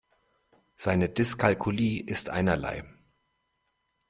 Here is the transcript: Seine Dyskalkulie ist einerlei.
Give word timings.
Seine 0.73 1.09
Dyskalkulie 1.09 1.99
ist 2.01 2.31
einerlei. 2.31 2.83